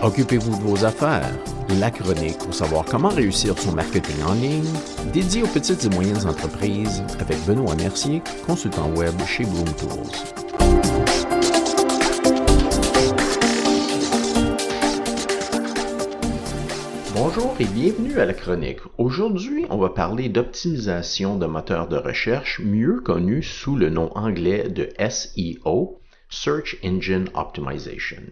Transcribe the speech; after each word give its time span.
Occupez-vous 0.00 0.56
de 0.56 0.62
vos 0.62 0.84
affaires. 0.84 1.28
La 1.80 1.90
chronique 1.90 2.38
pour 2.38 2.54
savoir 2.54 2.84
comment 2.84 3.08
réussir 3.08 3.58
son 3.58 3.72
marketing 3.72 4.22
en 4.22 4.34
ligne, 4.34 4.72
dédié 5.12 5.42
aux 5.42 5.48
petites 5.48 5.84
et 5.84 5.88
moyennes 5.88 6.24
entreprises 6.24 7.02
avec 7.18 7.36
Benoît 7.46 7.74
Mercier, 7.74 8.22
consultant 8.46 8.90
web 8.94 9.12
chez 9.26 9.44
Bloom 9.44 9.64
Tools. 9.64 10.14
Bonjour 17.16 17.56
et 17.58 17.64
bienvenue 17.64 18.20
à 18.20 18.24
la 18.24 18.34
chronique. 18.34 18.78
Aujourd'hui, 18.98 19.66
on 19.68 19.78
va 19.78 19.88
parler 19.88 20.28
d'optimisation 20.28 21.36
de 21.36 21.46
moteurs 21.46 21.88
de 21.88 21.96
recherche, 21.96 22.60
mieux 22.60 23.00
connu 23.00 23.42
sous 23.42 23.74
le 23.74 23.90
nom 23.90 24.12
anglais 24.14 24.68
de 24.68 24.90
SEO, 25.10 25.98
Search 26.30 26.76
Engine 26.84 27.28
Optimization. 27.34 28.22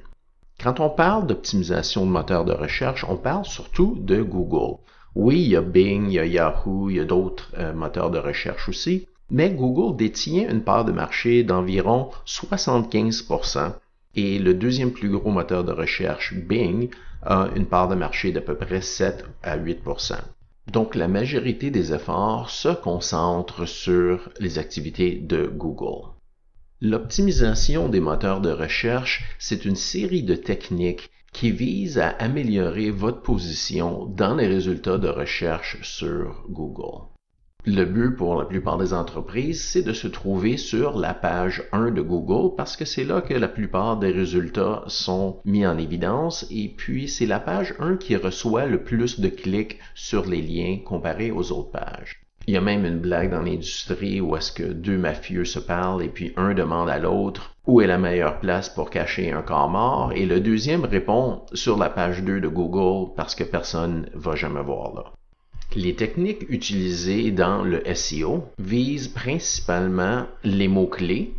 Quand 0.62 0.80
on 0.80 0.90
parle 0.90 1.26
d'optimisation 1.26 2.06
de 2.06 2.10
moteurs 2.10 2.44
de 2.44 2.52
recherche, 2.52 3.04
on 3.08 3.16
parle 3.16 3.44
surtout 3.44 3.96
de 3.98 4.22
Google. 4.22 4.78
Oui, 5.14 5.40
il 5.42 5.48
y 5.48 5.56
a 5.56 5.60
Bing, 5.60 6.06
il 6.08 6.14
y 6.14 6.18
a 6.18 6.26
Yahoo, 6.26 6.90
il 6.90 6.96
y 6.96 7.00
a 7.00 7.04
d'autres 7.04 7.52
euh, 7.58 7.72
moteurs 7.72 8.10
de 8.10 8.18
recherche 8.18 8.68
aussi, 8.68 9.06
mais 9.30 9.50
Google 9.50 9.96
détient 9.96 10.48
une 10.48 10.62
part 10.62 10.84
de 10.84 10.92
marché 10.92 11.42
d'environ 11.42 12.10
75% 12.26 13.72
et 14.16 14.38
le 14.38 14.54
deuxième 14.54 14.92
plus 14.92 15.10
gros 15.10 15.30
moteur 15.30 15.62
de 15.62 15.72
recherche, 15.72 16.34
Bing, 16.34 16.88
a 17.22 17.48
une 17.54 17.66
part 17.66 17.88
de 17.88 17.94
marché 17.94 18.32
d'à 18.32 18.40
peu 18.40 18.54
près 18.54 18.80
7 18.80 19.26
à 19.42 19.58
8% 19.58 20.14
Donc 20.72 20.94
la 20.94 21.06
majorité 21.06 21.70
des 21.70 21.92
efforts 21.92 22.48
se 22.48 22.70
concentrent 22.70 23.66
sur 23.66 24.30
les 24.40 24.58
activités 24.58 25.16
de 25.16 25.46
Google. 25.46 26.15
L'optimisation 26.82 27.88
des 27.88 28.00
moteurs 28.00 28.42
de 28.42 28.50
recherche, 28.50 29.24
c'est 29.38 29.64
une 29.64 29.76
série 29.76 30.22
de 30.22 30.34
techniques 30.34 31.08
qui 31.32 31.50
visent 31.50 31.98
à 31.98 32.10
améliorer 32.10 32.90
votre 32.90 33.22
position 33.22 34.04
dans 34.04 34.34
les 34.34 34.46
résultats 34.46 34.98
de 34.98 35.08
recherche 35.08 35.78
sur 35.80 36.44
Google. 36.50 37.06
Le 37.64 37.86
but 37.86 38.14
pour 38.14 38.36
la 38.36 38.44
plupart 38.44 38.76
des 38.76 38.92
entreprises, 38.92 39.64
c'est 39.64 39.82
de 39.82 39.94
se 39.94 40.06
trouver 40.06 40.58
sur 40.58 40.98
la 40.98 41.14
page 41.14 41.64
1 41.72 41.92
de 41.92 42.02
Google 42.02 42.54
parce 42.56 42.76
que 42.76 42.84
c'est 42.84 43.04
là 43.04 43.22
que 43.22 43.32
la 43.32 43.48
plupart 43.48 43.98
des 43.98 44.10
résultats 44.10 44.84
sont 44.86 45.40
mis 45.46 45.66
en 45.66 45.78
évidence 45.78 46.46
et 46.50 46.68
puis 46.68 47.08
c'est 47.08 47.24
la 47.24 47.40
page 47.40 47.74
1 47.78 47.96
qui 47.96 48.16
reçoit 48.16 48.66
le 48.66 48.84
plus 48.84 49.18
de 49.18 49.30
clics 49.30 49.78
sur 49.94 50.26
les 50.26 50.42
liens 50.42 50.80
comparé 50.84 51.30
aux 51.30 51.52
autres 51.52 51.70
pages. 51.70 52.25
Il 52.48 52.54
y 52.54 52.56
a 52.56 52.60
même 52.60 52.84
une 52.84 53.00
blague 53.00 53.32
dans 53.32 53.42
l'industrie 53.42 54.20
où 54.20 54.36
est-ce 54.36 54.52
que 54.52 54.62
deux 54.62 54.98
mafieux 54.98 55.44
se 55.44 55.58
parlent 55.58 56.04
et 56.04 56.08
puis 56.08 56.32
un 56.36 56.54
demande 56.54 56.88
à 56.88 57.00
l'autre 57.00 57.56
où 57.66 57.80
est 57.80 57.88
la 57.88 57.98
meilleure 57.98 58.38
place 58.38 58.68
pour 58.68 58.88
cacher 58.88 59.32
un 59.32 59.42
corps 59.42 59.68
mort 59.68 60.12
et 60.14 60.26
le 60.26 60.38
deuxième 60.38 60.84
répond 60.84 61.42
sur 61.54 61.76
la 61.76 61.90
page 61.90 62.22
2 62.22 62.40
de 62.40 62.46
Google 62.46 63.12
parce 63.16 63.34
que 63.34 63.42
personne 63.42 64.08
va 64.14 64.36
jamais 64.36 64.62
voir 64.62 64.94
là. 64.94 65.04
Les 65.74 65.96
techniques 65.96 66.46
utilisées 66.48 67.32
dans 67.32 67.64
le 67.64 67.82
SEO 67.94 68.44
visent 68.60 69.08
principalement 69.08 70.26
les 70.44 70.68
mots-clés 70.68 71.34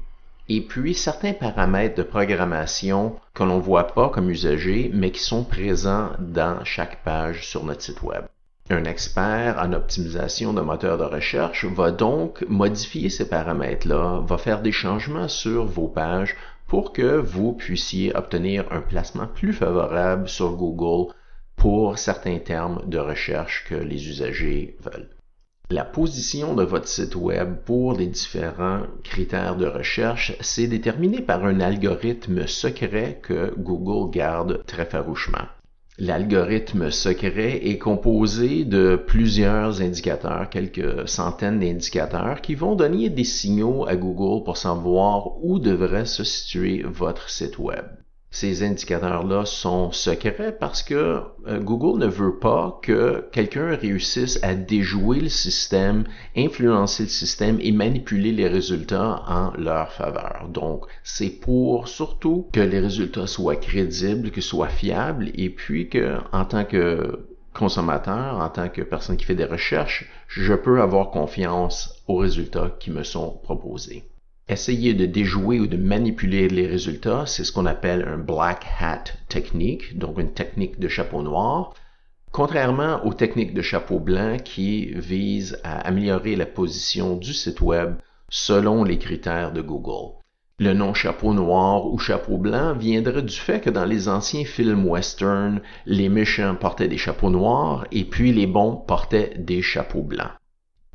et 0.50 0.60
puis 0.60 0.94
certains 0.94 1.34
paramètres 1.34 1.96
de 1.96 2.04
programmation 2.04 3.16
que 3.34 3.44
l'on 3.44 3.58
ne 3.58 3.62
voit 3.62 3.88
pas 3.88 4.10
comme 4.10 4.30
usager, 4.30 4.92
mais 4.94 5.12
qui 5.12 5.22
sont 5.22 5.46
présents 5.46 6.12
dans 6.20 6.64
chaque 6.66 7.04
page 7.04 7.48
sur 7.48 7.64
notre 7.64 7.82
site 7.82 8.02
web. 8.04 8.26
Un 8.70 8.84
expert 8.84 9.58
en 9.60 9.72
optimisation 9.72 10.52
de 10.52 10.60
moteur 10.60 10.98
de 10.98 11.06
recherche 11.06 11.64
va 11.64 11.92
donc 11.92 12.44
modifier 12.50 13.10
ces 13.10 13.30
paramètres-là, 13.30 14.22
va 14.26 14.38
faire 14.38 14.62
des 14.62 14.74
changements 14.74 15.30
sur 15.30 15.64
vos 15.64 15.88
pages 15.88 16.36
pour 16.68 16.92
que 16.92 17.18
vous 17.18 17.54
puissiez 17.54 18.14
obtenir 18.14 18.66
un 18.72 18.82
placement 18.82 19.28
plus 19.28 19.54
favorable 19.54 20.28
sur 20.28 20.52
Google 20.58 21.14
pour 21.56 21.98
certains 21.98 22.40
termes 22.40 22.82
de 22.88 22.98
recherche 22.98 23.66
que 23.70 23.76
les 23.76 24.10
usagers 24.10 24.76
veulent. 24.82 25.16
La 25.70 25.86
position 25.86 26.54
de 26.54 26.64
votre 26.64 26.90
site 26.90 27.16
web 27.16 27.56
pour 27.66 27.94
les 27.94 28.08
différents 28.08 28.84
critères 29.04 29.56
de 29.56 29.66
recherche, 29.66 30.36
c'est 30.42 30.68
déterminé 30.68 31.22
par 31.22 31.46
un 31.46 31.62
algorithme 31.62 32.48
secret 32.48 33.22
que 33.24 33.54
Google 33.58 34.12
garde 34.12 34.64
très 34.66 34.86
farouchement. 34.86 35.48
L'algorithme 36.00 36.92
secret 36.92 37.68
est 37.68 37.80
composé 37.80 38.66
de 38.66 38.96
plusieurs 38.96 39.82
indicateurs, 39.82 40.48
quelques 40.50 41.10
centaines 41.10 41.60
d'indicateurs, 41.60 42.42
qui 42.42 42.54
vont 42.54 42.76
donner 42.76 43.10
des 43.10 43.24
signaux 43.24 43.88
à 43.88 43.96
Google 43.96 44.44
pour 44.44 44.58
savoir 44.58 45.44
où 45.44 45.58
devrait 45.58 46.06
se 46.06 46.24
situer 46.24 46.84
votre 46.84 47.32
site 47.32 47.58
web 47.58 47.86
ces 48.30 48.62
indicateurs-là 48.64 49.46
sont 49.46 49.92
secrets 49.92 50.56
parce 50.60 50.84
que 50.84 51.22
euh, 51.48 51.60
Google 51.60 52.00
ne 52.00 52.08
veut 52.08 52.38
pas 52.38 52.80
que 52.84 53.26
quelqu'un 53.32 53.76
réussisse 53.76 54.38
à 54.44 54.54
déjouer 54.54 55.22
le 55.22 55.30
système, 55.30 56.04
influencer 56.36 57.04
le 57.04 57.10
système 57.10 57.58
et 57.62 57.72
manipuler 57.72 58.32
les 58.32 58.48
résultats 58.48 59.24
en 59.28 59.54
leur 59.58 59.94
faveur. 59.94 60.48
Donc, 60.50 60.86
c'est 61.04 61.30
pour 61.30 61.88
surtout 61.88 62.48
que 62.52 62.60
les 62.60 62.80
résultats 62.80 63.28
soient 63.28 63.56
crédibles, 63.56 64.32
que 64.32 64.42
soient 64.42 64.68
fiables 64.68 65.32
et 65.34 65.50
puis 65.50 65.90
que, 65.90 66.18
en 66.32 66.46
tant 66.46 66.66
que 66.66 67.28
consommateur, 67.54 68.36
en 68.36 68.50
tant 68.50 68.70
que 68.70 68.82
personne 68.82 69.18
qui 69.18 69.26
fait 69.26 69.36
des 69.36 69.46
recherches, 69.46 70.08
je 70.28 70.54
peux 70.54 70.82
avoir 70.82 71.12
confiance 71.12 72.04
aux 72.08 72.18
résultats 72.18 72.76
qui 72.80 72.92
me 72.92 73.04
sont 73.04 73.40
proposés 73.44 74.04
essayer 74.50 74.94
de 74.94 75.06
déjouer 75.06 75.60
ou 75.60 75.68
de 75.68 75.78
manipuler 75.78 76.48
les 76.48 76.68
résultats, 76.68 77.26
c'est 77.26 77.44
ce 77.44 77.52
qu'on 77.52 77.66
appelle 77.66 78.08
un 78.08 78.18
black 78.18 78.66
hat 78.80 79.04
technique, 79.28 79.98
donc 79.98 80.20
une 80.20 80.34
technique 80.34 80.80
de 80.80 80.88
chapeau 80.88 81.22
noir. 81.22 81.74
Contrairement 82.32 83.06
aux 83.06 83.14
techniques 83.14 83.54
de 83.54 83.62
chapeau 83.62 84.00
blanc 84.00 84.38
qui 84.44 84.94
visent 84.94 85.60
à 85.64 85.80
améliorer 85.82 86.36
la 86.36 86.46
position 86.46 87.16
du 87.16 87.34
site 87.34 87.62
web 87.62 87.96
selon 88.30 88.84
les 88.84 88.98
critères 88.98 89.52
de 89.52 89.62
Google. 89.62 90.18
Le 90.60 90.74
nom 90.74 90.94
chapeau 90.94 91.34
noir 91.34 91.86
ou 91.86 92.00
chapeau 92.00 92.38
blanc 92.38 92.74
viendrait 92.74 93.22
du 93.22 93.36
fait 93.36 93.60
que 93.62 93.70
dans 93.70 93.86
les 93.86 94.10
anciens 94.10 94.44
films 94.44 94.88
western, 94.88 95.62
les 95.86 96.10
méchants 96.10 96.56
portaient 96.56 96.88
des 96.88 96.98
chapeaux 96.98 97.30
noirs 97.30 97.86
et 97.92 98.06
puis 98.06 98.34
les 98.34 98.48
bons 98.48 98.76
portaient 98.76 99.36
des 99.38 99.62
chapeaux 99.62 100.02
blancs. 100.02 100.32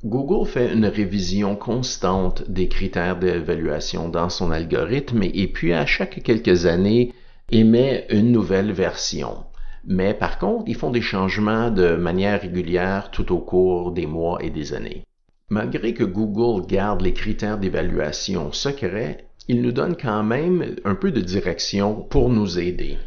Google 0.04 0.48
fait 0.48 0.72
une 0.72 0.86
révision 0.86 1.54
constante 1.54 2.50
des 2.50 2.66
critères 2.66 3.16
d'évaluation 3.16 4.08
dans 4.08 4.28
son 4.28 4.50
algorithme 4.50 5.22
et 5.22 5.46
puis 5.46 5.72
à 5.72 5.86
chaque 5.86 6.24
quelques 6.24 6.66
années 6.66 7.12
émet 7.52 8.06
une 8.10 8.32
nouvelle 8.32 8.72
version. 8.72 9.44
Mais 9.86 10.12
par 10.12 10.41
contre, 10.41 10.64
ils 10.66 10.74
font 10.74 10.91
des 10.91 11.02
changements 11.02 11.70
de 11.70 11.94
manière 11.94 12.41
régulière 12.41 13.12
tout 13.12 13.32
au 13.32 13.38
cours 13.38 13.92
des 13.92 14.06
mois 14.06 14.38
et 14.42 14.50
des 14.50 14.74
années. 14.74 15.04
Malgré 15.48 15.94
que 15.94 16.04
Google 16.04 16.66
garde 16.66 17.02
les 17.02 17.12
critères 17.12 17.58
d'évaluation 17.58 18.50
secrets, 18.52 19.26
il 19.46 19.62
nous 19.62 19.72
donne 19.72 19.96
quand 19.96 20.24
même 20.24 20.76
un 20.84 20.96
peu 20.96 21.12
de 21.12 21.20
direction 21.20 21.94
pour 22.10 22.28
nous 22.28 22.58
aider. 22.58 22.98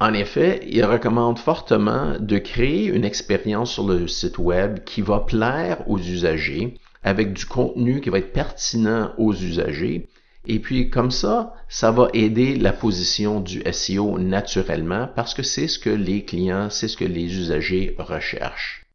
En 0.00 0.14
effet, 0.14 0.60
il 0.68 0.84
recommande 0.84 1.40
fortement 1.40 2.14
de 2.20 2.38
créer 2.38 2.86
une 2.86 3.04
expérience 3.04 3.72
sur 3.72 3.84
le 3.84 4.06
site 4.06 4.38
web 4.38 4.84
qui 4.84 5.02
va 5.02 5.18
plaire 5.18 5.82
aux 5.88 5.98
usagers 5.98 6.74
avec 7.02 7.32
du 7.32 7.46
contenu 7.46 8.00
qui 8.00 8.08
va 8.08 8.18
être 8.18 8.32
pertinent 8.32 9.12
aux 9.18 9.34
usagers. 9.34 10.08
Et 10.46 10.60
puis 10.60 10.88
comme 10.88 11.10
ça, 11.10 11.52
ça 11.68 11.90
va 11.90 12.08
aider 12.14 12.54
la 12.54 12.72
position 12.72 13.40
du 13.40 13.60
SEO 13.72 14.18
naturellement 14.20 15.08
parce 15.16 15.34
que 15.34 15.42
c'est 15.42 15.66
ce 15.66 15.80
que 15.80 15.90
les 15.90 16.24
clients, 16.24 16.70
c'est 16.70 16.86
ce 16.86 16.96
que 16.96 17.04
les 17.04 17.36
usagers 17.36 17.96
recherchent. 17.98 18.86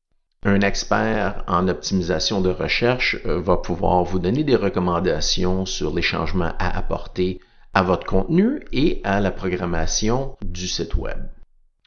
Un 0.45 0.61
expert 0.61 1.43
en 1.47 1.67
optimisation 1.67 2.39
de 2.39 2.49
recherche 2.49 3.17
euh, 3.25 3.39
va 3.39 3.57
pouvoir 3.57 4.03
vous 4.03 4.19
donner 4.19 4.43
des 4.43 4.57
recommandations 4.57 5.65
sur 5.65 5.93
les 5.93 6.01
changements 6.01 6.53
à 6.59 6.77
apporter 6.77 7.39
à 7.73 7.81
votre 7.81 8.05
contenu 8.05 8.61
et 8.71 9.01
à 9.03 9.19
la 9.19 9.31
programmation 9.31 10.35
du 10.45 10.67
site 10.67 10.95
web. 10.95 11.17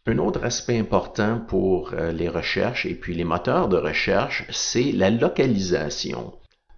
Un 0.07 0.19
autre 0.19 0.45
aspect 0.45 0.79
important 0.79 1.41
pour 1.47 1.93
euh, 1.93 2.13
les 2.13 2.29
recherches 2.29 2.87
et 2.87 2.95
puis 2.95 3.15
les 3.15 3.25
moteurs 3.25 3.69
de 3.69 3.77
recherche, 3.77 4.45
c'est 4.51 4.93
la 4.93 5.11
localisation. 5.11 6.33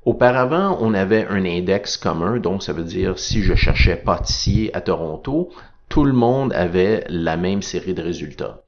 Auparavant, 0.05 0.79
on 0.81 0.95
avait 0.95 1.27
un 1.27 1.45
index 1.45 1.97
commun, 1.97 2.39
donc 2.39 2.63
ça 2.63 2.73
veut 2.73 2.85
dire 2.85 3.19
si 3.19 3.43
je 3.43 3.55
cherchais 3.55 3.97
pâtissier 3.97 4.75
à 4.75 4.81
Toronto, 4.81 5.51
tout 5.89 6.05
le 6.05 6.13
monde 6.13 6.53
avait 6.53 7.05
la 7.09 7.37
même 7.37 7.63
série 7.63 7.95
de 7.95 8.03
résultats. 8.03 8.63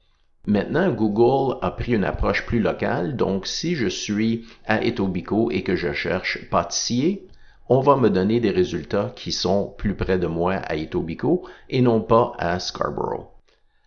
Maintenant, 0.47 0.91
Google 0.91 1.57
a 1.61 1.71
pris 1.71 1.93
une 1.93 2.03
approche 2.03 2.45
plus 2.45 2.59
locale, 2.59 3.15
donc 3.15 3.45
si 3.45 3.75
je 3.75 3.87
suis 3.87 4.45
à 4.65 4.83
Etobicoke 4.83 5.53
et 5.53 5.63
que 5.63 5.75
je 5.75 5.93
cherche 5.93 6.49
pâtissier, 6.49 7.27
on 7.73 7.79
va 7.79 7.95
me 7.95 8.09
donner 8.09 8.41
des 8.41 8.49
résultats 8.49 9.13
qui 9.15 9.31
sont 9.31 9.73
plus 9.77 9.95
près 9.95 10.19
de 10.19 10.27
moi 10.27 10.55
à 10.55 10.75
Etobicoke 10.75 11.47
et 11.69 11.79
non 11.79 12.01
pas 12.01 12.33
à 12.37 12.59
Scarborough. 12.59 13.29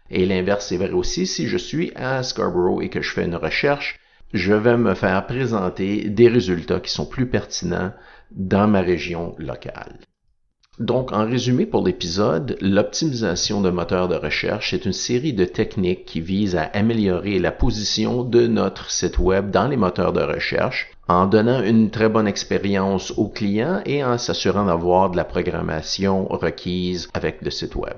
Et 0.08 0.24
l'inverse 0.24 0.72
est 0.72 0.78
vrai 0.78 0.92
aussi, 0.92 1.26
si 1.26 1.48
je 1.48 1.58
suis 1.58 1.92
à 1.94 2.22
Scarborough 2.22 2.82
et 2.82 2.88
que 2.88 3.02
je 3.02 3.12
fais 3.12 3.26
une 3.26 3.36
recherche, 3.36 4.00
je 4.32 4.54
vais 4.54 4.78
me 4.78 4.94
faire 4.94 5.26
présenter 5.26 6.08
des 6.08 6.28
résultats 6.28 6.80
qui 6.80 6.90
sont 6.90 7.04
plus 7.04 7.28
pertinents 7.28 7.92
dans 8.30 8.66
ma 8.66 8.80
région 8.80 9.34
locale. 9.36 9.98
Donc, 10.80 11.12
en 11.12 11.24
résumé 11.24 11.66
pour 11.66 11.84
l'épisode, 11.84 12.56
l'optimisation 12.60 13.60
de 13.60 13.70
moteurs 13.70 14.08
de 14.08 14.16
recherche 14.16 14.74
est 14.74 14.84
une 14.84 14.92
série 14.92 15.32
de 15.32 15.44
techniques 15.44 16.04
qui 16.04 16.20
visent 16.20 16.56
à 16.56 16.64
améliorer 16.64 17.38
la 17.38 17.52
position 17.52 18.24
de 18.24 18.48
notre 18.48 18.90
site 18.90 19.20
web 19.20 19.52
dans 19.52 19.68
les 19.68 19.76
moteurs 19.76 20.12
de 20.12 20.22
recherche 20.22 20.90
en 21.06 21.26
donnant 21.26 21.62
une 21.62 21.90
très 21.90 22.08
bonne 22.08 22.26
expérience 22.26 23.12
aux 23.16 23.28
clients 23.28 23.82
et 23.86 24.02
en 24.02 24.18
s'assurant 24.18 24.64
d'avoir 24.64 25.10
de 25.10 25.16
la 25.16 25.24
programmation 25.24 26.26
requise 26.26 27.08
avec 27.14 27.42
le 27.42 27.50
site 27.50 27.76
web. 27.76 27.96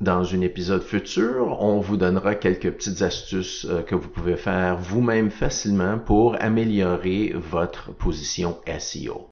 Dans 0.00 0.34
un 0.34 0.40
épisode 0.40 0.82
futur, 0.82 1.58
on 1.60 1.78
vous 1.78 1.96
donnera 1.96 2.34
quelques 2.34 2.72
petites 2.72 3.02
astuces 3.02 3.64
euh, 3.70 3.82
que 3.82 3.94
vous 3.94 4.08
pouvez 4.08 4.36
faire 4.36 4.76
vous-même 4.76 5.30
facilement 5.30 6.00
pour 6.00 6.34
améliorer 6.40 7.32
votre 7.36 7.92
position 7.92 8.56
SEO. 8.80 9.31